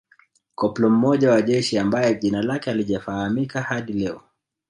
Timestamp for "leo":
3.93-4.21